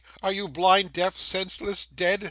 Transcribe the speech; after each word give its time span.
Are 0.23 0.31
you 0.33 0.47
blind, 0.47 0.93
deaf, 0.93 1.15
senseless, 1.15 1.85
dead? 1.85 2.19